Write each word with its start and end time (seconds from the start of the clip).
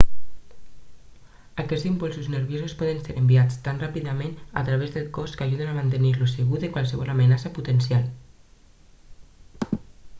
aquests 1.63 1.83
impulsos 1.89 2.29
nerviosos 2.35 2.73
poden 2.79 3.01
ser 3.07 3.17
enviats 3.21 3.59
tan 3.67 3.81
ràpidament 3.83 4.33
a 4.61 4.63
través 4.69 4.95
del 4.95 5.05
cos 5.17 5.35
que 5.41 5.45
ajuden 5.47 5.69
a 5.73 5.75
mantenir-lo 5.79 6.29
segur 6.31 6.61
de 6.63 6.69
qualsevol 6.77 7.11
amenaça 7.15 7.51
potencial 7.59 8.09